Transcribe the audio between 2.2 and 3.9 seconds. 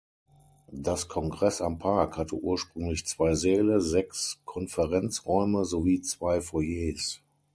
ursprünglich zwei Säle,